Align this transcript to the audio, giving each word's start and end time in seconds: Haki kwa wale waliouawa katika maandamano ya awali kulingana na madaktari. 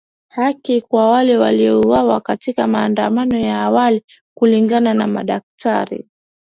Haki 0.29 0.81
kwa 0.81 1.09
wale 1.11 1.37
waliouawa 1.37 2.21
katika 2.21 2.67
maandamano 2.67 3.39
ya 3.39 3.61
awali 3.61 4.03
kulingana 4.37 4.93
na 4.93 5.07
madaktari. 5.07 6.07